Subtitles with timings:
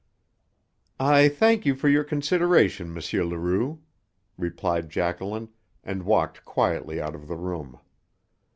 [0.99, 3.29] "I thank you for your consideration, M.
[3.29, 3.81] Leroux,"
[4.35, 5.49] replied Jacqueline,
[5.83, 7.77] and walked quietly out of the room.